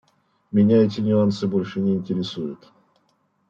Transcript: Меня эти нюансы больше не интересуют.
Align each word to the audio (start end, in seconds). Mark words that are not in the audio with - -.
Меня 0.51 0.83
эти 0.83 0.99
нюансы 0.99 1.45
больше 1.47 1.79
не 1.79 1.93
интересуют. 1.93 2.73